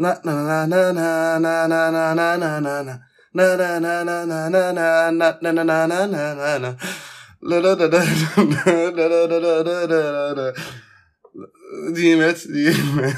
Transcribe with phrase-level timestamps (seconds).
[0.00, 3.00] Na na na na na na na na na na na na.
[3.34, 6.76] Na na na na na na na na na na na na na na.
[11.92, 13.16] Nimet, nimet.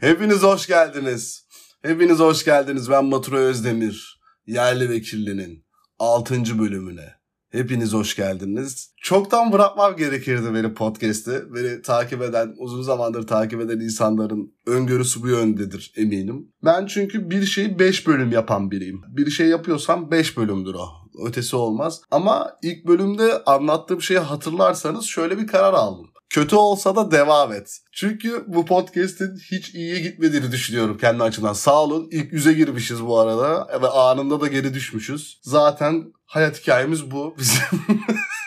[0.00, 1.44] Hepiniz hoş geldiniz.
[1.82, 2.90] Hepiniz hoş geldiniz.
[2.90, 4.20] Ben Batura Özdemir.
[4.46, 5.64] Yerli Vekilli'nin
[5.98, 6.58] 6.
[6.58, 7.17] bölümüne.
[7.50, 8.90] Hepiniz hoş geldiniz.
[8.96, 11.42] Çoktan bırakmam gerekirdi beni podcast'i.
[11.54, 16.52] Beni takip eden, uzun zamandır takip eden insanların öngörüsü bu yöndedir eminim.
[16.64, 19.00] Ben çünkü bir şeyi 5 bölüm yapan biriyim.
[19.08, 20.88] Bir şey yapıyorsam 5 bölümdür o.
[21.26, 22.00] Ötesi olmaz.
[22.10, 26.10] Ama ilk bölümde anlattığım şeyi hatırlarsanız şöyle bir karar aldım.
[26.30, 27.78] Kötü olsa da devam et.
[27.92, 31.52] Çünkü bu podcast'in hiç iyiye gitmediğini düşünüyorum kendi açımdan.
[31.52, 35.40] Sağ olun ilk yüze girmişiz bu arada ve anında da geri düşmüşüz.
[35.42, 37.62] Zaten hayat hikayemiz bu bizim.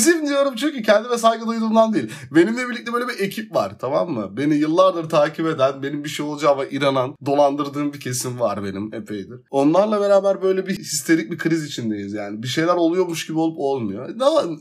[0.00, 2.10] Bizim diyorum çünkü kendime saygı duyduğumdan değil.
[2.30, 4.36] Benimle birlikte böyle bir ekip var tamam mı?
[4.36, 9.40] Beni yıllardır takip eden, benim bir şey olacağıma inanan, dolandırdığım bir kesim var benim epeydir.
[9.50, 12.42] Onlarla beraber böyle bir histerik bir kriz içindeyiz yani.
[12.42, 14.08] Bir şeyler oluyormuş gibi olup olmuyor.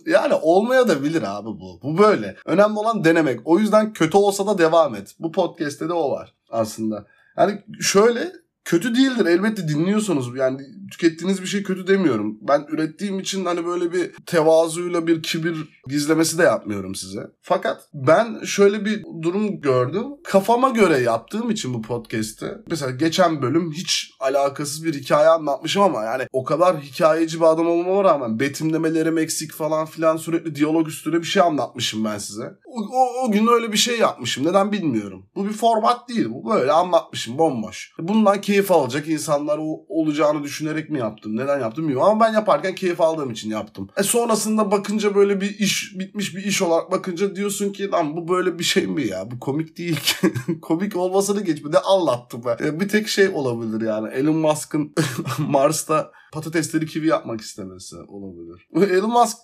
[0.05, 1.79] Yani olmaya da bilir abi bu.
[1.83, 2.35] Bu böyle.
[2.45, 3.39] Önemli olan denemek.
[3.45, 5.15] O yüzden kötü olsa da devam et.
[5.19, 7.05] Bu podcast'te de o var aslında.
[7.37, 8.31] Yani şöyle
[8.69, 9.25] kötü değildir.
[9.25, 10.37] Elbette dinliyorsunuz.
[10.37, 10.57] Yani
[10.91, 12.37] tükettiğiniz bir şey kötü demiyorum.
[12.41, 17.21] Ben ürettiğim için hani böyle bir tevazuyla bir kibir gizlemesi de yapmıyorum size.
[17.41, 20.03] Fakat ben şöyle bir durum gördüm.
[20.23, 22.45] Kafama göre yaptığım için bu podcast'i.
[22.69, 27.67] Mesela geçen bölüm hiç alakasız bir hikaye anlatmışım ama yani o kadar hikayeci bir adam
[27.67, 32.53] olmama rağmen betimlemelerim eksik falan filan sürekli diyalog üstüne bir şey anlatmışım ben size.
[32.65, 34.45] O, o, o gün öyle bir şey yapmışım.
[34.45, 35.25] Neden bilmiyorum.
[35.35, 36.25] Bu bir format değil.
[36.29, 37.93] Bu böyle anlatmışım bomboş.
[37.99, 41.37] Bundan keyif alacak insanlar olacağını düşünerek mi yaptım?
[41.37, 43.89] Neden yaptım bilmiyorum ama ben yaparken keyif aldığım için yaptım.
[43.97, 48.27] E sonrasında bakınca böyle bir iş bitmiş bir iş olarak bakınca diyorsun ki lan bu
[48.27, 49.31] böyle bir şey mi ya?
[49.31, 50.33] Bu komik değil ki.
[50.61, 51.65] komik olmasını geç.
[51.65, 52.65] Bir de anlattım ben.
[52.65, 54.13] E, bir tek şey olabilir yani.
[54.13, 54.93] Elon Musk'ın
[55.39, 58.67] Mars'ta patatesleri kivi yapmak istemesi olabilir.
[58.75, 59.37] Elon Musk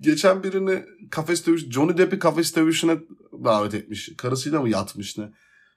[0.00, 2.98] geçen birini kafes dövüş, Johnny Depp'i kafes dövüşüne
[3.44, 4.10] davet etmiş.
[4.16, 5.24] Karısıyla mı yatmış ne?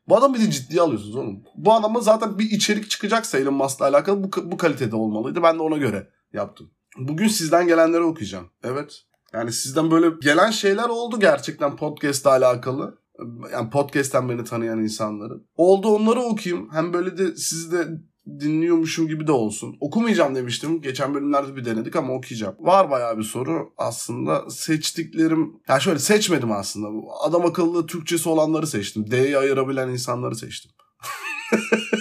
[0.07, 1.43] Bu adam bizi ciddiye alıyorsunuz oğlum.
[1.55, 5.43] Bu adamın zaten bir içerik çıkacaksa Elon Musk'la alakalı bu, bu kalitede olmalıydı.
[5.43, 6.71] Ben de ona göre yaptım.
[6.97, 8.49] Bugün sizden gelenleri okuyacağım.
[8.63, 9.01] Evet.
[9.33, 12.97] Yani sizden böyle gelen şeyler oldu gerçekten podcast'la alakalı.
[13.51, 15.47] Yani podcast'ten beni tanıyan insanların.
[15.55, 16.69] Oldu onları okuyayım.
[16.71, 17.87] Hem böyle de sizi de
[18.39, 19.77] dinliyormuşum gibi de olsun.
[19.79, 20.81] Okumayacağım demiştim.
[20.81, 22.55] Geçen bölümlerde bir denedik ama okuyacağım.
[22.59, 23.73] Var bayağı bir soru.
[23.77, 25.53] Aslında seçtiklerim...
[25.67, 27.07] Ya şöyle seçmedim aslında.
[27.23, 29.11] Adam akıllı Türkçesi olanları seçtim.
[29.11, 30.71] D'yi ayırabilen insanları seçtim.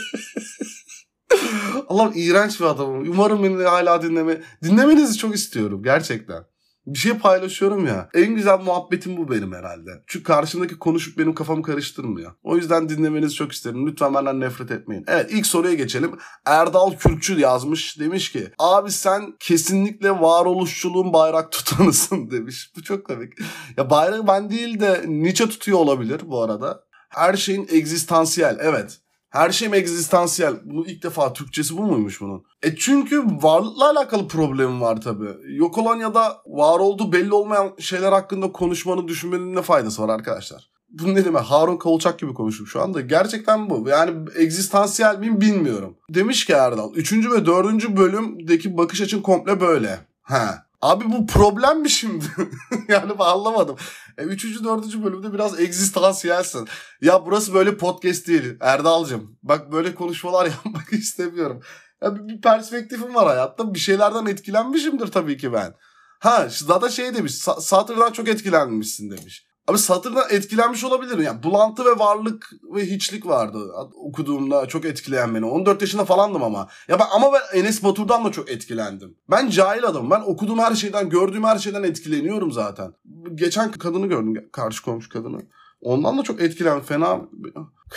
[1.88, 3.10] Allah'ım iğrenç bir adamım.
[3.10, 4.42] Umarım beni hala dinleme...
[4.62, 6.51] Dinlemenizi çok istiyorum gerçekten
[6.86, 8.08] bir şey paylaşıyorum ya.
[8.14, 9.90] En güzel muhabbetim bu benim herhalde.
[10.06, 12.32] Çünkü karşımdaki konuşup benim kafamı karıştırmıyor.
[12.42, 13.86] O yüzden dinlemenizi çok isterim.
[13.86, 15.04] Lütfen benden nefret etmeyin.
[15.08, 16.12] Evet ilk soruya geçelim.
[16.46, 17.98] Erdal Kürkçü yazmış.
[18.00, 22.72] Demiş ki abi sen kesinlikle varoluşçuluğun bayrak tutanısın demiş.
[22.76, 23.32] Bu çok komik.
[23.76, 26.84] Ya bayrağı ben değil de Nietzsche tutuyor olabilir bu arada.
[27.08, 28.58] Her şeyin egzistansiyel.
[28.60, 28.98] Evet.
[29.32, 30.54] Her şey mi egzistansiyel?
[30.64, 32.44] Bunu ilk defa Türkçesi bu muymuş bunun?
[32.62, 35.56] E çünkü varlıkla alakalı problemim var tabii.
[35.56, 40.08] Yok olan ya da var olduğu belli olmayan şeyler hakkında konuşmanın, düşünmenin ne faydası var
[40.08, 40.70] arkadaşlar?
[40.90, 41.42] Bu ne demek?
[41.42, 43.00] Harun Kolçak gibi konuşuyorum şu anda.
[43.00, 43.88] Gerçekten bu.
[43.88, 45.96] Yani egzistansiyel miyim bilmiyorum.
[46.10, 46.94] Demiş ki Erdal.
[46.94, 49.98] Üçüncü ve dördüncü bölümdeki bakış açın komple böyle.
[50.22, 50.66] Ha.
[50.82, 52.24] Abi bu problem mi şimdi?
[52.88, 53.76] yani anlamadım.
[54.18, 56.68] E, üçüncü, dördüncü bölümde biraz egzistansiyelsin.
[57.00, 59.38] Ya burası böyle podcast değil Erdal'cığım.
[59.42, 61.62] Bak böyle konuşmalar yapmak istemiyorum.
[62.02, 63.74] Ya bir perspektifim var hayatta.
[63.74, 65.74] Bir şeylerden etkilenmişimdir tabii ki ben.
[66.18, 67.34] Ha zaten şey demiş.
[67.60, 69.46] Satır'dan çok etkilenmişsin demiş.
[69.68, 71.18] Abi satırdan etkilenmiş olabilir.
[71.18, 73.58] Yani bulantı ve varlık ve hiçlik vardı
[73.94, 75.44] okuduğumda çok etkileyen beni.
[75.46, 76.68] 14 yaşında falandım ama.
[76.88, 79.16] Ya ben ama ben Enes Batur'dan da çok etkilendim.
[79.30, 80.10] Ben cahil adamım.
[80.10, 82.92] Ben okuduğum her şeyden, gördüğüm her şeyden etkileniyorum zaten.
[83.34, 85.38] Geçen kadını gördüm, karşı komşu kadını.
[85.80, 86.84] Ondan da çok etkilendim.
[86.84, 87.20] Fena.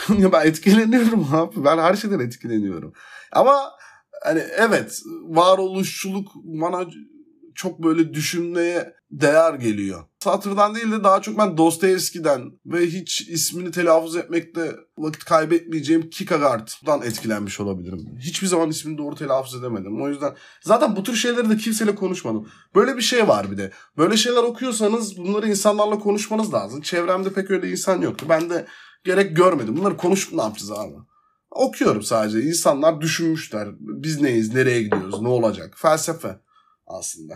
[0.32, 1.64] ben etkileniyorum abi.
[1.64, 2.92] Ben her şeyden etkileniyorum.
[3.32, 3.70] Ama
[4.24, 6.86] hani evet varoluşçuluk bana
[7.56, 10.04] çok böyle düşünmeye değer geliyor.
[10.24, 17.02] Satır'dan değil de daha çok ben Dostoyevski'den ve hiç ismini telaffuz etmekte vakit kaybetmeyeceğim Kierkegaard'dan
[17.02, 18.18] etkilenmiş olabilirim.
[18.18, 20.02] Hiçbir zaman ismini doğru telaffuz edemedim.
[20.02, 22.48] O yüzden zaten bu tür şeyleri de kimseyle konuşmadım.
[22.74, 23.72] Böyle bir şey var bir de.
[23.98, 26.80] Böyle şeyler okuyorsanız bunları insanlarla konuşmanız lazım.
[26.80, 28.26] Çevremde pek öyle insan yoktu.
[28.28, 28.66] Ben de
[29.04, 29.76] gerek görmedim.
[29.76, 30.94] Bunları konuşup ne yapacağız abi?
[31.50, 32.42] Okuyorum sadece.
[32.42, 33.68] İnsanlar düşünmüşler.
[33.78, 35.74] Biz neyiz, nereye gidiyoruz, ne olacak?
[35.76, 36.45] Felsefe
[36.86, 37.34] aslında.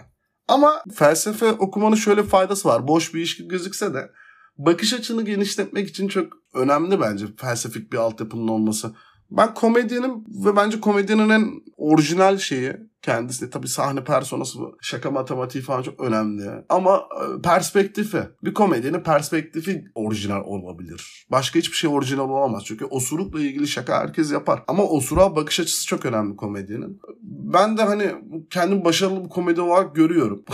[0.48, 2.88] Ama felsefe okumanın şöyle faydası var.
[2.88, 4.10] Boş bir iş gibi gözükse de
[4.58, 8.94] bakış açını genişletmek için çok önemli bence felsefik bir altyapının olması.
[9.30, 10.10] Ben komedyenim
[10.44, 13.50] ve bence komedyenin en orijinal şeyi kendisi.
[13.50, 14.58] Tabii sahne personası.
[14.80, 16.50] Şaka matematiği falan çok önemli.
[16.68, 18.22] Ama e, perspektifi.
[18.44, 21.26] Bir komedyenin perspektifi orijinal olabilir.
[21.30, 22.62] Başka hiçbir şey orijinal olamaz.
[22.66, 24.62] Çünkü osurukla ilgili şaka herkes yapar.
[24.68, 27.00] Ama osuruğa bakış açısı çok önemli komedyenin.
[27.22, 28.14] Ben de hani
[28.50, 30.44] kendim başarılı bir komedi olarak görüyorum.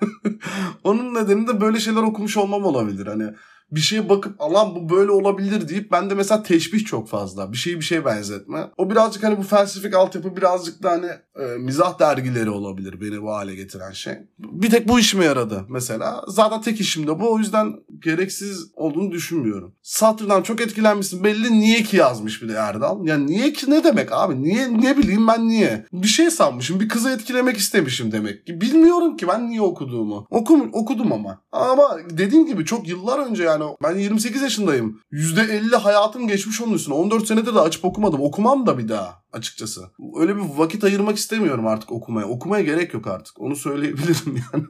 [0.84, 3.06] Onun nedeni de böyle şeyler okumuş olmam olabilir.
[3.06, 3.34] Hani
[3.72, 7.52] bir şeye bakıp alan bu böyle olabilir deyip ben de mesela teşbih çok fazla.
[7.52, 8.70] Bir şeyi bir şeye benzetme.
[8.76, 11.06] O birazcık hani bu felsefik altyapı birazcık da hani
[11.40, 14.14] e, mizah dergileri olabilir beni bu hale getiren şey.
[14.38, 16.24] Bir tek bu işime yaradı mesela.
[16.28, 17.32] Zaten tek işim de bu.
[17.32, 19.74] O yüzden gereksiz olduğunu düşünmüyorum.
[19.82, 21.24] Satırdan çok etkilenmişsin.
[21.24, 23.06] Belli niye ki yazmış bir de Erdal.
[23.06, 24.42] Yani niye ki ne demek abi?
[24.42, 25.86] Niye ne bileyim ben niye?
[25.92, 26.80] Bir şey sanmışım.
[26.80, 28.60] Bir kızı etkilemek istemişim demek ki.
[28.60, 30.26] Bilmiyorum ki ben niye okuduğumu.
[30.30, 31.42] Okum, okudum ama.
[31.52, 35.00] Ama dediğim gibi çok yıllar önce yani ben 28 yaşındayım.
[35.12, 36.94] %50 hayatım geçmiş onun üstüne.
[36.94, 38.20] 14 senedir de açıp okumadım.
[38.20, 39.90] Okumam da bir daha açıkçası.
[40.16, 42.28] Öyle bir vakit ayırmak istemiyorum artık okumaya.
[42.28, 43.40] Okumaya gerek yok artık.
[43.40, 44.64] Onu söyleyebilirim yani.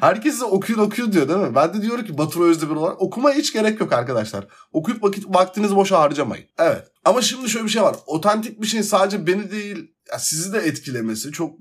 [0.00, 1.54] Herkes de okuyun okuyun diyor değil mi?
[1.54, 4.46] Ben de diyorum ki Batur Özdemir olarak okumaya hiç gerek yok arkadaşlar.
[4.72, 6.46] Okuyup vakit, vaktinizi boşa harcamayın.
[6.58, 6.92] Evet.
[7.04, 7.96] Ama şimdi şöyle bir şey var.
[8.06, 11.54] Otantik bir şey sadece beni değil sizi de etkilemesi çok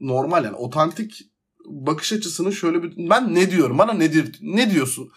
[0.00, 0.56] normal yani.
[0.56, 1.20] Otantik
[1.66, 3.10] bakış açısını şöyle bir...
[3.10, 3.78] Ben ne diyorum?
[3.78, 4.38] Bana nedir?
[4.40, 5.10] Ne diyorsun?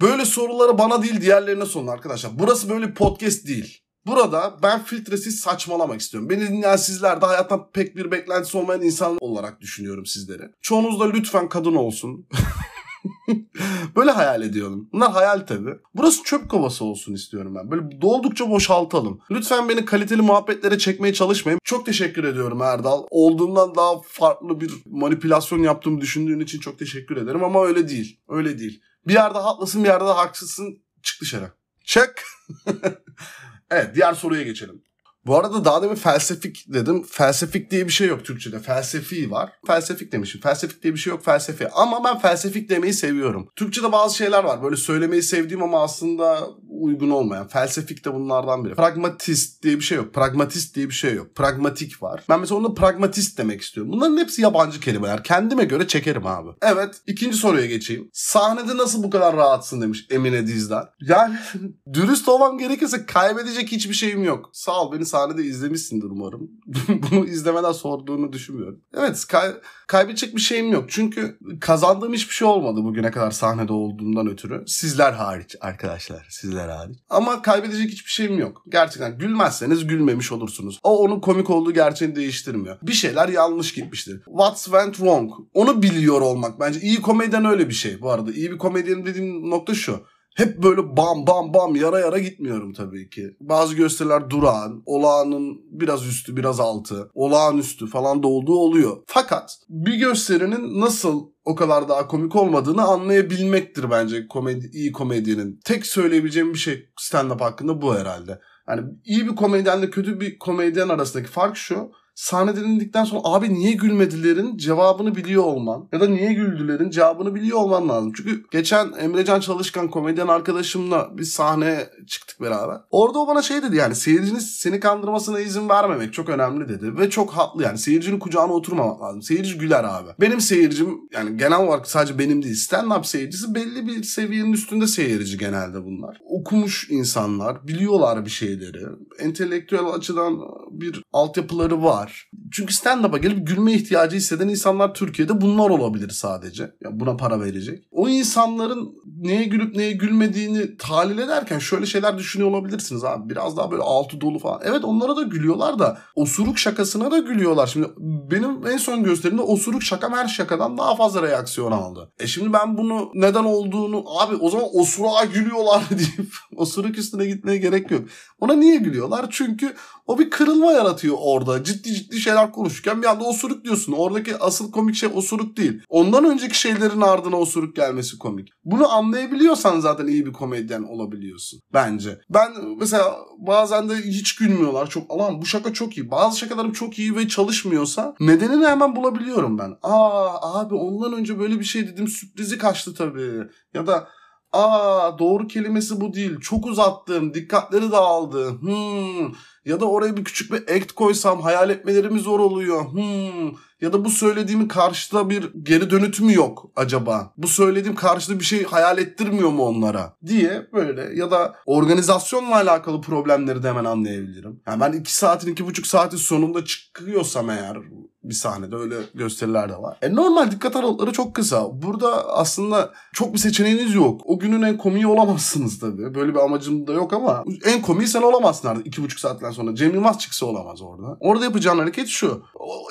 [0.00, 2.38] Böyle soruları bana değil diğerlerine sorun arkadaşlar.
[2.38, 3.80] Burası böyle bir podcast değil.
[4.06, 6.30] Burada ben filtresiz saçmalamak istiyorum.
[6.30, 10.42] Beni dinleyen sizler de hayattan pek bir beklentisi olmayan insan olarak düşünüyorum sizleri.
[10.62, 12.26] Çoğunuz da lütfen kadın olsun.
[13.96, 14.88] Böyle hayal ediyorum.
[14.92, 15.70] Bunlar hayal tabi.
[15.94, 17.70] Burası çöp kovası olsun istiyorum ben.
[17.70, 19.20] Böyle doldukça boşaltalım.
[19.30, 21.60] Lütfen beni kaliteli muhabbetlere çekmeye çalışmayın.
[21.64, 23.02] Çok teşekkür ediyorum Erdal.
[23.10, 28.20] Olduğundan daha farklı bir manipülasyon yaptığımı düşündüğün için çok teşekkür ederim ama öyle değil.
[28.28, 28.80] Öyle değil.
[29.06, 30.82] Bir yerde haklısın bir yerde haksızsın.
[31.02, 31.52] Çık dışarı.
[31.84, 32.22] Çık.
[33.70, 34.82] evet diğer soruya geçelim.
[35.26, 37.02] Bu arada daha demin felsefik dedim.
[37.10, 38.58] Felsefik diye bir şey yok Türkçe'de.
[38.58, 39.52] Felsefi var.
[39.66, 40.40] Felsefik demişim.
[40.40, 41.68] Felsefik diye bir şey yok felsefi.
[41.68, 43.48] Ama ben felsefik demeyi seviyorum.
[43.56, 44.62] Türkçe'de bazı şeyler var.
[44.62, 46.48] Böyle söylemeyi sevdiğim ama aslında
[46.84, 47.48] uygun olmayan.
[47.48, 48.74] Felsefik de bunlardan biri.
[48.74, 50.14] Pragmatist diye bir şey yok.
[50.14, 51.34] Pragmatist diye bir şey yok.
[51.34, 52.24] Pragmatik var.
[52.28, 53.92] Ben mesela onu pragmatist demek istiyorum.
[53.92, 55.24] Bunların hepsi yabancı kelimeler.
[55.24, 56.50] Kendime göre çekerim abi.
[56.62, 56.94] Evet.
[57.06, 58.10] ikinci soruya geçeyim.
[58.12, 60.88] Sahnede nasıl bu kadar rahatsın demiş Emine Dizdar.
[61.00, 61.36] Yani
[61.92, 64.50] dürüst olmam gerekirse kaybedecek hiçbir şeyim yok.
[64.52, 66.50] Sağ ol beni sahnede izlemişsindir umarım.
[67.10, 68.80] Bunu izlemeden sorduğunu düşünmüyorum.
[68.96, 69.54] Evet kay-
[69.86, 70.84] kaybedecek bir şeyim yok.
[70.88, 74.64] Çünkü kazandığım hiçbir şey olmadı bugüne kadar sahnede olduğumdan ötürü.
[74.66, 76.26] Sizler hariç arkadaşlar.
[76.30, 76.73] Sizler hariç.
[77.10, 78.64] Ama kaybedecek hiçbir şeyim yok.
[78.68, 80.80] Gerçekten gülmezseniz gülmemiş olursunuz.
[80.82, 82.78] O onun komik olduğu gerçeğini değiştirmiyor.
[82.82, 84.22] Bir şeyler yanlış gitmiştir.
[84.24, 85.30] What went wrong?
[85.54, 86.80] Onu biliyor olmak bence.
[86.80, 88.32] iyi komedyen öyle bir şey bu arada.
[88.32, 90.00] İyi bir komedyen dediğim nokta şu
[90.34, 93.36] hep böyle bam bam bam yara yara gitmiyorum tabii ki.
[93.40, 98.96] Bazı gösteriler durağan, olağanın biraz üstü biraz altı, olağanüstü falan da olduğu oluyor.
[99.06, 105.60] Fakat bir gösterinin nasıl o kadar daha komik olmadığını anlayabilmektir bence komedi, iyi komedyenin.
[105.64, 108.40] Tek söyleyebileceğim bir şey stand-up hakkında bu herhalde.
[108.68, 113.72] Yani iyi bir komedyenle kötü bir komedyen arasındaki fark şu sahne denildikten sonra abi niye
[113.72, 118.12] gülmedilerin cevabını biliyor olman ya da niye güldülerin cevabını biliyor olman lazım.
[118.16, 122.76] Çünkü geçen Emrecan Çalışkan komedyen arkadaşımla bir sahne çıktık beraber.
[122.90, 126.98] Orada o bana şey dedi yani seyircinin seni kandırmasına izin vermemek çok önemli dedi.
[126.98, 129.22] Ve çok haklı yani seyircinin kucağına oturmamak lazım.
[129.22, 130.10] Seyirci güler abi.
[130.20, 135.38] Benim seyircim yani genel olarak sadece benim değil stand-up seyircisi belli bir seviyenin üstünde seyirci
[135.38, 136.18] genelde bunlar.
[136.28, 138.84] Okumuş insanlar biliyorlar bir şeyleri.
[139.18, 140.38] Entelektüel açıdan
[140.70, 142.30] bir altyapıları var var.
[142.52, 146.62] Çünkü stand-up'a gelip gülme ihtiyacı hisseden insanlar Türkiye'de bunlar olabilir sadece.
[146.62, 147.84] Ya buna para verecek.
[147.90, 153.30] O insanların neye gülüp neye gülmediğini tahlil ederken şöyle şeyler düşünüyor olabilirsiniz abi.
[153.30, 154.60] Biraz daha böyle altı dolu falan.
[154.64, 157.66] Evet onlara da gülüyorlar da osuruk şakasına da gülüyorlar.
[157.66, 157.88] Şimdi
[158.30, 162.12] benim en son gösterimde osuruk şakam her şakadan daha fazla reaksiyon aldı.
[162.18, 167.58] E şimdi ben bunu neden olduğunu abi o zaman osuruğa gülüyorlar deyip osuruk üstüne gitmeye
[167.58, 168.02] gerek yok.
[168.40, 169.26] Ona niye gülüyorlar?
[169.30, 169.74] Çünkü
[170.06, 171.64] o bir kırılma yaratıyor orada.
[171.64, 173.92] Ciddi ciddi şeyler konuşurken bir anda osuruk diyorsun.
[173.92, 175.82] Oradaki asıl komik şey osuruk değil.
[175.88, 178.48] Ondan önceki şeylerin ardına osuruk gelmesi komik.
[178.64, 181.60] Bunu anlayabiliyorsan zaten iyi bir komedyen olabiliyorsun.
[181.74, 182.20] Bence.
[182.30, 184.90] Ben mesela bazen de hiç gülmüyorlar.
[184.90, 186.10] Çok alan bu şaka çok iyi.
[186.10, 189.74] Bazı şakalarım çok iyi ve çalışmıyorsa nedenini hemen bulabiliyorum ben.
[189.82, 193.48] Aa abi ondan önce böyle bir şey dedim sürprizi kaçtı tabii.
[193.74, 194.08] Ya da
[194.54, 196.40] aa doğru kelimesi bu değil.
[196.40, 197.34] Çok uzattım.
[197.34, 198.60] Dikkatleri dağıldı.
[198.60, 199.32] Hmm.
[199.64, 202.92] Ya da oraya bir küçük bir act koysam hayal etmelerimi zor oluyor.
[202.92, 203.52] Hmm.
[203.80, 207.32] Ya da bu söylediğimin karşıda bir geri dönütü mü yok acaba?
[207.36, 210.16] Bu söylediğim karşıda bir şey hayal ettirmiyor mu onlara?
[210.26, 214.60] Diye böyle ya da organizasyonla alakalı problemleri de hemen anlayabilirim.
[214.66, 217.76] Yani ben iki saatin iki buçuk saatin sonunda çıkıyorsam eğer
[218.24, 219.98] bir sahnede öyle gösteriler de var.
[220.02, 221.82] E normal dikkat aralıkları çok kısa.
[221.82, 224.20] Burada aslında çok bir seçeneğiniz yok.
[224.24, 226.14] O günün en komiği olamazsınız tabii.
[226.14, 229.74] Böyle bir amacım da yok ama en komiği sen olamazsın artık iki buçuk saatten sonra.
[229.74, 231.16] Cem Yılmaz çıksa olamaz orada.
[231.20, 232.42] Orada yapacağın hareket şu.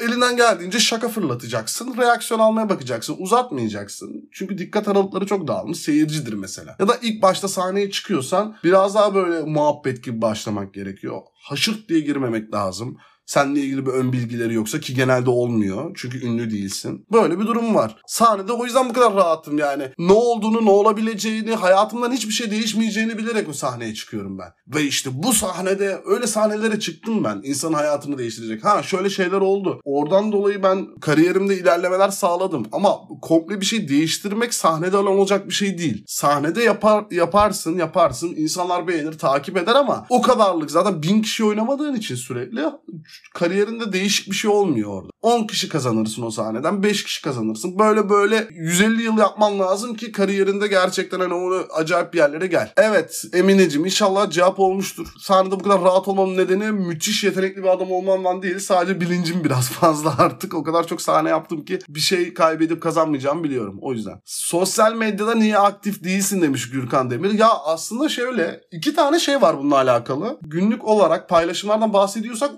[0.03, 1.97] Elinden geldiğince şaka fırlatacaksın.
[1.97, 3.15] Reaksiyon almaya bakacaksın.
[3.19, 4.29] Uzatmayacaksın.
[4.31, 5.77] Çünkü dikkat aralıkları çok dağılmış.
[5.77, 6.75] Seyircidir mesela.
[6.79, 11.21] Ya da ilk başta sahneye çıkıyorsan biraz daha böyle muhabbet gibi başlamak gerekiyor.
[11.43, 15.91] Haşırt diye girmemek lazım seninle ilgili bir ön bilgileri yoksa ki genelde olmuyor.
[15.95, 17.05] Çünkü ünlü değilsin.
[17.11, 17.97] Böyle bir durum var.
[18.07, 19.89] Sahnede o yüzden bu kadar rahatım yani.
[19.97, 24.51] Ne olduğunu, ne olabileceğini, hayatımdan hiçbir şey değişmeyeceğini bilerek o sahneye çıkıyorum ben.
[24.67, 27.41] Ve işte bu sahnede öyle sahnelere çıktım ben.
[27.43, 28.65] İnsanın hayatını değiştirecek.
[28.65, 29.81] Ha şöyle şeyler oldu.
[29.83, 32.65] Oradan dolayı ben kariyerimde ilerlemeler sağladım.
[32.71, 36.03] Ama komple bir şey değiştirmek sahnede olacak bir şey değil.
[36.07, 38.35] Sahnede yapar yaparsın, yaparsın.
[38.37, 40.71] İnsanlar beğenir, takip eder ama o kadarlık.
[40.71, 42.61] Zaten bin kişi oynamadığın için sürekli
[43.33, 45.09] kariyerinde değişik bir şey olmuyor orada.
[45.21, 47.79] 10 kişi kazanırsın o sahneden 5 kişi kazanırsın.
[47.79, 52.73] Böyle böyle 150 yıl yapman lazım ki kariyerinde gerçekten hani onu acayip bir yerlere gel.
[52.77, 55.07] Evet Emineciğim inşallah cevap olmuştur.
[55.19, 58.59] Sahnede bu kadar rahat olmamın nedeni müthiş yetenekli bir adam olmamdan değil.
[58.59, 60.53] Sadece bilincim biraz fazla artık.
[60.53, 63.77] O kadar çok sahne yaptım ki bir şey kaybedip kazanmayacağımı biliyorum.
[63.81, 64.21] O yüzden.
[64.25, 67.31] Sosyal medyada niye aktif değilsin demiş Gürkan Demir.
[67.31, 70.39] Ya aslında şöyle iki tane şey var bununla alakalı.
[70.41, 72.51] Günlük olarak paylaşımlardan bahsediyorsak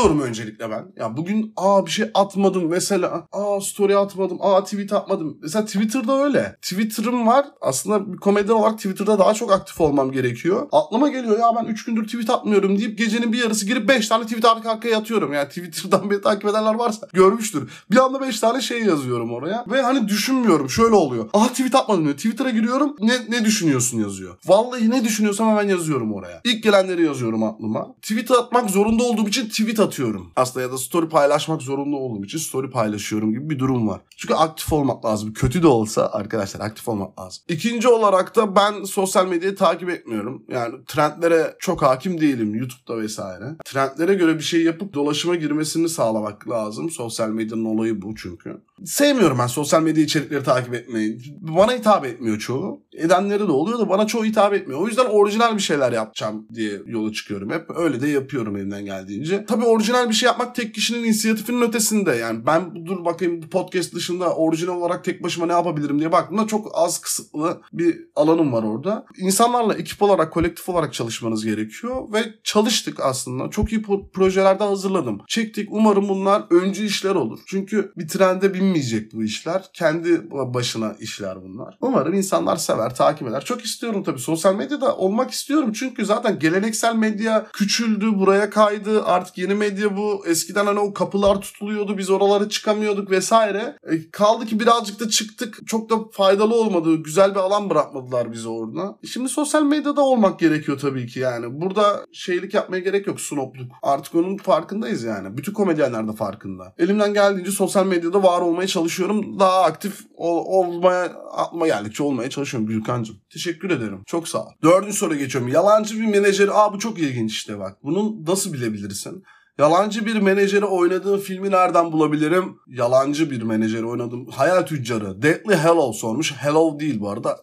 [0.00, 0.92] unutuyorum öncelikle ben.
[0.96, 3.26] Ya bugün aa bir şey atmadım mesela.
[3.32, 4.38] Aa story atmadım.
[4.40, 5.38] Aa tweet atmadım.
[5.42, 6.56] Mesela Twitter'da öyle.
[6.62, 7.46] Twitter'ım var.
[7.60, 10.68] Aslında bir komedyen olarak Twitter'da daha çok aktif olmam gerekiyor.
[10.72, 14.24] Aklıma geliyor ya ben 3 gündür tweet atmıyorum deyip gecenin bir yarısı girip 5 tane
[14.24, 15.32] tweet arka arkaya atıyorum.
[15.32, 17.70] Yani Twitter'dan beni takip edenler varsa görmüştür.
[17.90, 19.64] Bir anda 5 tane şey yazıyorum oraya.
[19.70, 20.70] Ve hani düşünmüyorum.
[20.70, 21.28] Şöyle oluyor.
[21.32, 22.16] Aha tweet atmadım diyor.
[22.16, 22.96] Twitter'a giriyorum.
[23.00, 24.36] Ne, ne düşünüyorsun yazıyor.
[24.46, 26.40] Vallahi ne düşünüyorsam hemen yazıyorum oraya.
[26.44, 27.94] İlk gelenleri yazıyorum aklıma.
[28.02, 29.89] Tweet atmak zorunda olduğum için tweet atıyorum.
[30.36, 34.00] Aslında ya da story paylaşmak zorunda olduğum için story paylaşıyorum gibi bir durum var.
[34.16, 35.32] Çünkü aktif olmak lazım.
[35.32, 37.42] Kötü de olsa arkadaşlar aktif olmak lazım.
[37.48, 40.42] İkinci olarak da ben sosyal medyayı takip etmiyorum.
[40.48, 43.44] Yani trendlere çok hakim değilim YouTube'da vesaire.
[43.64, 46.90] Trendlere göre bir şey yapıp dolaşıma girmesini sağlamak lazım.
[46.90, 48.60] Sosyal medyanın olayı bu çünkü.
[48.84, 51.18] Sevmiyorum ben sosyal medya içerikleri takip etmeyi.
[51.40, 52.82] Bana hitap etmiyor çoğu.
[52.92, 54.80] Edenleri de oluyor da bana çoğu hitap etmiyor.
[54.80, 57.50] O yüzden orijinal bir şeyler yapacağım diye yola çıkıyorum.
[57.50, 59.44] Hep öyle de yapıyorum elimden geldiğince.
[59.44, 62.10] Tabii orijinal bir şey yapmak tek kişinin inisiyatifinin ötesinde.
[62.10, 66.46] Yani ben dur bakayım bu podcast dışında orijinal olarak tek başıma ne yapabilirim diye baktığımda
[66.46, 69.06] çok az kısıtlı bir alanım var orada.
[69.18, 73.50] İnsanlarla ekip olarak, kolektif olarak çalışmanız gerekiyor ve çalıştık aslında.
[73.50, 73.82] Çok iyi
[74.12, 75.20] projelerde hazırladım.
[75.28, 75.68] Çektik.
[75.72, 77.38] Umarım bunlar öncü işler olur.
[77.46, 79.70] Çünkü bir trende binmeyecek bu işler.
[79.72, 81.78] Kendi başına işler bunlar.
[81.80, 83.44] Umarım insanlar sever, takip eder.
[83.44, 84.18] Çok istiyorum tabii.
[84.18, 85.72] Sosyal medyada olmak istiyorum.
[85.72, 89.04] Çünkü zaten geleneksel medya küçüldü, buraya kaydı.
[89.04, 90.26] Artık yeni medya bu.
[90.26, 91.98] Eskiden hani o kapılar tutuluyordu.
[91.98, 93.76] Biz oralara çıkamıyorduk vesaire.
[93.90, 95.58] E, kaldı ki birazcık da çıktık.
[95.66, 96.96] Çok da faydalı olmadı.
[96.96, 98.98] Güzel bir alan bırakmadılar bize orada.
[99.04, 101.60] E, şimdi sosyal medyada olmak gerekiyor tabii ki yani.
[101.60, 103.20] Burada şeylik yapmaya gerek yok.
[103.20, 103.72] Snopluk.
[103.82, 105.36] Artık onun farkındayız yani.
[105.36, 106.74] Bütün komedyenler de farkında.
[106.78, 109.40] Elimden geldiğince sosyal medyada var olmaya çalışıyorum.
[109.40, 113.16] Daha aktif ol, olmaya aklıma geldikçe olmaya çalışıyorum Gülkan'cığım.
[113.32, 114.02] Teşekkür ederim.
[114.06, 114.50] Çok sağ ol.
[114.62, 115.50] Dördüncü soru geçiyorum.
[115.50, 116.52] Yalancı bir menajeri.
[116.52, 117.76] Aa bu çok ilginç işte bak.
[117.82, 119.24] Bunun nasıl bilebilirsin?
[119.60, 122.56] Yalancı bir menajeri oynadığım filmi nereden bulabilirim?
[122.66, 124.26] Yalancı bir menajeri oynadım.
[124.26, 125.22] Hayal Tüccarı.
[125.22, 126.32] Deadly Hello sormuş.
[126.32, 127.40] Hello değil bu arada.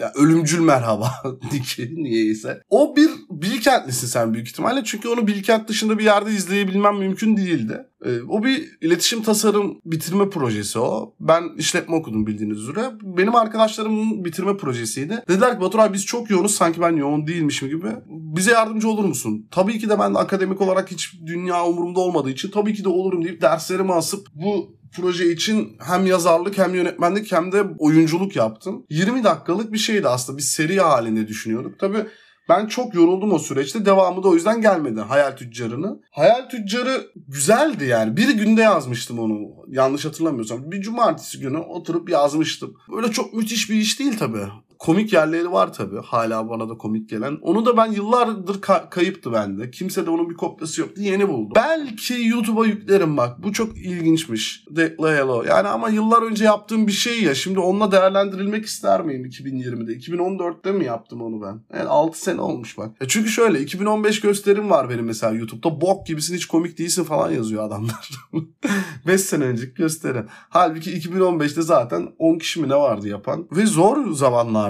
[0.00, 1.12] Ya, ölümcül merhaba.
[1.78, 2.62] Niyeyse.
[2.70, 4.84] O bir Bilkentlisin sen büyük ihtimalle.
[4.84, 7.86] Çünkü onu Bilkent dışında bir yerde izleyebilmem mümkün değildi.
[8.04, 11.14] Ee, o bir iletişim tasarım bitirme projesi o.
[11.20, 12.90] Ben işletme okudum bildiğiniz üzere.
[13.02, 15.22] Benim arkadaşlarımın bitirme projesiydi.
[15.28, 17.88] Dediler ki Batur abi biz çok yoğunuz sanki ben yoğun değilmişim gibi.
[18.06, 19.48] Bize yardımcı olur musun?
[19.50, 22.88] Tabii ki de ben de akademik olarak hiç dünya umurumda olmadığı için tabii ki de
[22.88, 28.86] olurum deyip derslerimi asıp bu proje için hem yazarlık hem yönetmenlik hem de oyunculuk yaptım.
[28.90, 30.38] 20 dakikalık bir şeydi aslında.
[30.38, 31.78] Bir seri halinde düşünüyorduk.
[31.78, 32.06] Tabii
[32.50, 33.86] ben çok yoruldum o süreçte.
[33.86, 36.00] Devamı da o yüzden gelmedi Hayal Tüccarı'nı.
[36.10, 38.16] Hayal Tüccarı güzeldi yani.
[38.16, 39.38] Bir günde yazmıştım onu.
[39.68, 40.72] Yanlış hatırlamıyorsam.
[40.72, 42.76] Bir cumartesi günü oturup yazmıştım.
[42.96, 44.38] Öyle çok müthiş bir iş değil tabii
[44.80, 46.00] komik yerleri var tabii.
[46.04, 47.38] Hala bana da komik gelen.
[47.42, 49.70] Onu da ben yıllardır ka- kayıptı bende.
[49.70, 51.02] Kimse de onun bir kopyası yoktu.
[51.02, 51.52] Yeni buldum.
[51.54, 53.42] Belki YouTube'a yüklerim bak.
[53.42, 54.64] Bu çok ilginçmiş.
[54.70, 55.42] Dekla Hello.
[55.48, 57.34] Yani ama yıllar önce yaptığım bir şey ya.
[57.34, 59.92] Şimdi onunla değerlendirilmek ister miyim 2020'de?
[59.92, 61.78] 2014'te mi yaptım onu ben?
[61.78, 62.90] Yani 6 sene olmuş bak.
[63.00, 65.80] Ya çünkü şöyle 2015 gösterim var benim mesela YouTube'da.
[65.80, 68.10] Bok gibisin hiç komik değilsin falan yazıyor adamlar.
[69.06, 70.26] 5 sene önceki gösterim.
[70.30, 73.46] Halbuki 2015'te zaten 10 kişi mi ne vardı yapan.
[73.52, 74.12] Ve zor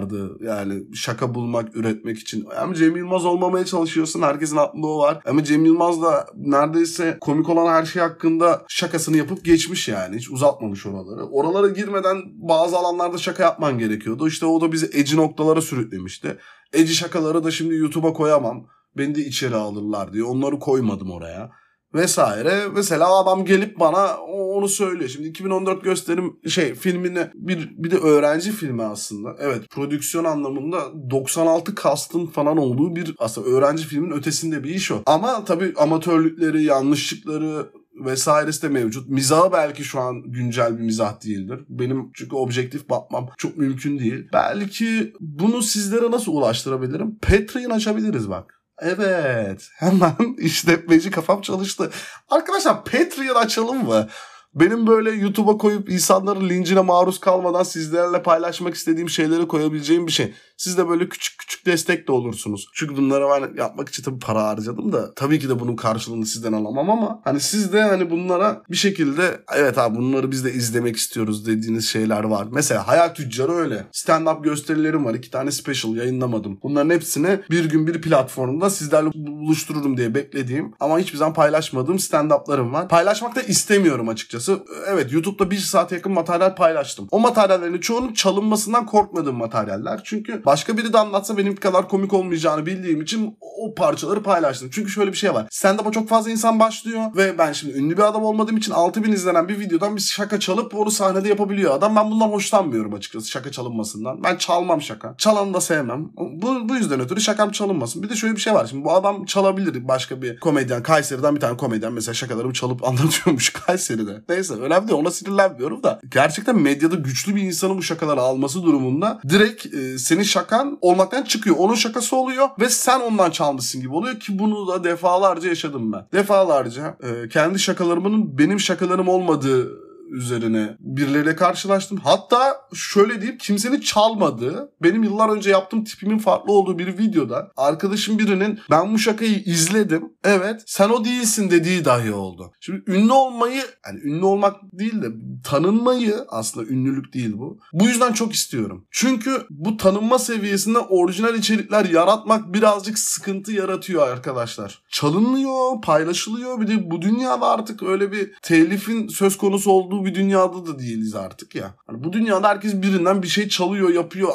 [0.00, 2.47] zamanlardı yani şaka bulmak, üretmek için.
[2.61, 4.23] Ama Cem Yılmaz olmamaya çalışıyorsun.
[4.23, 5.19] Herkesin aklında o var.
[5.26, 10.16] Ama Cem Yılmaz da neredeyse komik olan her şey hakkında şakasını yapıp geçmiş yani.
[10.16, 11.26] Hiç uzatmamış oraları.
[11.26, 14.28] Oralara girmeden bazı alanlarda şaka yapman gerekiyordu.
[14.28, 16.38] İşte o da bizi eci noktalara sürüklemişti.
[16.73, 18.66] Eci şakaları da şimdi YouTube'a koyamam.
[18.97, 20.25] Beni de içeri alırlar diye.
[20.25, 21.50] Onları koymadım oraya
[21.94, 22.62] vesaire.
[22.75, 25.11] Mesela adam gelip bana onu söylüyor.
[25.11, 29.37] Şimdi 2014 gösterim şey filmini bir bir de öğrenci filmi aslında.
[29.38, 35.02] Evet prodüksiyon anlamında 96 kastın falan olduğu bir aslında öğrenci filmin ötesinde bir iş o.
[35.06, 37.70] Ama tabii amatörlükleri, yanlışlıkları
[38.04, 39.09] vesairesi de mevcut.
[39.09, 41.61] Mizahı belki şu an güncel bir mizah değildir.
[41.68, 44.28] Benim çünkü objektif bakmam çok mümkün değil.
[44.32, 47.18] Belki bunu sizlere nasıl ulaştırabilirim?
[47.18, 48.60] Patreon açabiliriz bak.
[48.80, 49.68] Evet.
[49.78, 51.90] Hemen işletmeci kafam çalıştı.
[52.28, 54.08] Arkadaşlar Patreon açalım mı?
[54.54, 60.34] Benim böyle YouTube'a koyup insanların lincine maruz kalmadan sizlerle paylaşmak istediğim şeyleri koyabileceğim bir şey.
[60.61, 62.69] Siz de böyle küçük küçük destek de olursunuz.
[62.75, 66.52] Çünkü bunları ben yapmak için tabii para harcadım da tabii ki de bunun karşılığını sizden
[66.52, 70.97] alamam ama hani siz de hani bunlara bir şekilde evet abi bunları biz de izlemek
[70.97, 72.47] istiyoruz dediğiniz şeyler var.
[72.52, 73.87] Mesela Hayat Tüccarı öyle.
[73.93, 75.14] Stand-up gösterilerim var.
[75.14, 76.59] iki tane special yayınlamadım.
[76.62, 82.73] Bunların hepsini bir gün bir platformda sizlerle buluştururum diye beklediğim ama hiçbir zaman paylaşmadığım stand-up'larım
[82.73, 82.88] var.
[82.88, 84.61] Paylaşmak da istemiyorum açıkçası.
[84.88, 87.09] Evet YouTube'da bir saat yakın materyal paylaştım.
[87.11, 90.00] O materyallerin çoğunun çalınmasından korkmadığım materyaller.
[90.05, 94.71] Çünkü başka biri de anlatsa benim kadar komik olmayacağını bildiğim için o parçaları paylaştım.
[94.73, 95.47] Çünkü şöyle bir şey var.
[95.50, 99.49] Stand-up'a çok fazla insan başlıyor ve ben şimdi ünlü bir adam olmadığım için 6000 izlenen
[99.49, 101.97] bir videodan bir şaka çalıp onu sahnede yapabiliyor adam.
[101.97, 104.25] Ben bundan hoşlanmıyorum açıkçası şaka çalınmasından.
[104.25, 105.14] Ben çalmam şaka.
[105.19, 106.09] Çalanı da sevmem.
[106.16, 108.02] Bu, bu yüzden ötürü şakam çalınmasın.
[108.02, 108.66] Bir de şöyle bir şey var.
[108.66, 110.83] Şimdi bu adam çalabilir başka bir komedyen.
[110.83, 114.23] Kayseri'den bir tane komedyen mesela şakalarımı çalıp anlatıyormuş Kayseri'de.
[114.28, 116.00] Neyse önemli değil ona sinirlenmiyorum da.
[116.11, 121.56] Gerçekten medyada güçlü bir insanın bu şakaları alması durumunda direkt e, senin şakan olmaktan çıkıyor.
[121.59, 126.06] Onun şakası oluyor ve sen ondan çalmışsın gibi oluyor ki bunu da defalarca yaşadım ben.
[126.12, 131.99] Defalarca e, kendi şakalarımın benim şakalarım olmadığı üzerine birileriyle karşılaştım.
[132.05, 138.18] Hatta şöyle deyip kimsenin çalmadığı, benim yıllar önce yaptığım tipimin farklı olduğu bir videoda arkadaşım
[138.18, 140.12] birinin ben bu şakayı izledim.
[140.25, 142.53] Evet sen o değilsin dediği dahi oldu.
[142.61, 145.07] Şimdi ünlü olmayı yani ünlü olmak değil de
[145.44, 147.59] tanınmayı aslında ünlülük değil bu.
[147.73, 148.87] Bu yüzden çok istiyorum.
[148.90, 154.83] Çünkü bu tanınma seviyesinde orijinal içerikler yaratmak birazcık sıkıntı yaratıyor arkadaşlar.
[154.90, 156.61] Çalınıyor, paylaşılıyor.
[156.61, 161.14] Bir de bu dünyada artık öyle bir telifin söz konusu olduğu bir dünyada da değiliz
[161.14, 161.74] artık ya.
[161.86, 164.32] Hani bu dünyada herkes birinden bir şey çalıyor, yapıyor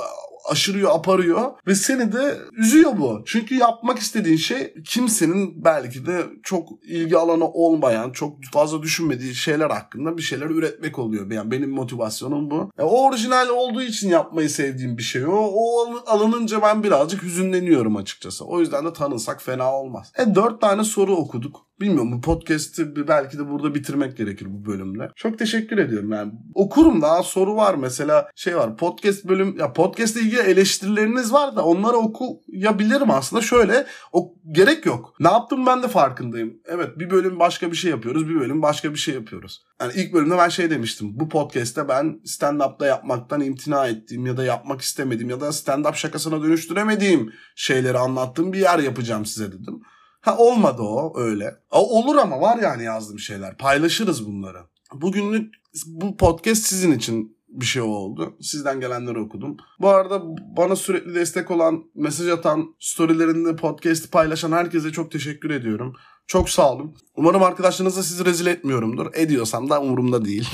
[0.50, 3.24] aşırıyor, aparıyor ve seni de üzüyor bu.
[3.26, 9.70] Çünkü yapmak istediğin şey kimsenin belki de çok ilgi alanı olmayan, çok fazla düşünmediği şeyler
[9.70, 11.32] hakkında bir şeyler üretmek oluyor.
[11.32, 12.72] Yani benim motivasyonum bu.
[12.80, 15.52] E, o orijinal olduğu için yapmayı sevdiğim bir şey o.
[15.54, 18.46] O alınınca ben birazcık hüzünleniyorum açıkçası.
[18.46, 20.12] O yüzden de tanınsak fena olmaz.
[20.18, 21.66] E dört tane soru okuduk.
[21.80, 25.10] Bilmiyorum bu podcast'i belki de burada bitirmek gerekir bu bölümle.
[25.16, 26.32] Çok teşekkür ediyorum yani.
[26.54, 31.66] Okurum daha soru var mesela şey var podcast bölüm ya podcast'le ilgili eleştirileriniz var da
[31.66, 33.42] onları okuyabilirim aslında.
[33.42, 35.14] Şöyle o gerek yok.
[35.20, 36.54] Ne yaptım ben de farkındayım.
[36.66, 39.66] Evet bir bölüm başka bir şey yapıyoruz bir bölüm başka bir şey yapıyoruz.
[39.82, 41.20] Yani ilk bölümde ben şey demiştim.
[41.20, 46.44] Bu podcast'te ben stand-up'ta yapmaktan imtina ettiğim ya da yapmak istemediğim ya da stand-up şakasına
[46.44, 49.82] dönüştüremediğim şeyleri anlattığım bir yer yapacağım size dedim.
[50.26, 51.56] Ha olmadı o öyle.
[51.72, 53.58] O, olur ama var yani yazdığım şeyler.
[53.58, 54.58] Paylaşırız bunları.
[54.94, 55.54] Bugünlük
[55.86, 58.38] bu podcast sizin için bir şey oldu.
[58.42, 59.58] Sizden gelenleri okudum.
[59.80, 60.22] Bu arada
[60.58, 65.96] bana sürekli destek olan, mesaj atan, storylerinde podcast'i paylaşan herkese çok teşekkür ediyorum.
[66.28, 66.98] Çok sağ olun.
[67.16, 69.14] Umarım arkadaşlarınızla sizi rezil etmiyorumdur.
[69.14, 70.50] Ediyorsam da umurumda değil.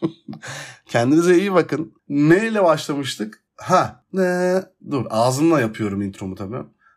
[0.86, 1.94] Kendinize iyi bakın.
[2.08, 3.44] Ne ile başlamıştık?
[3.56, 4.62] Ha, ne?
[4.90, 6.73] Dur ağzımla yapıyorum intromu tabii